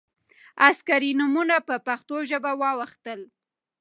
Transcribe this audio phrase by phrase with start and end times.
[0.69, 3.21] عسکري نومونه په پښتو ژبه واوښتل.